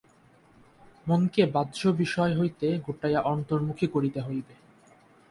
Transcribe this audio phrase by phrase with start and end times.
[1.07, 4.53] মনকে বাহ্য বিষয় হইতে গুটাইয়া অন্তর্মুখী করিতে হইবে।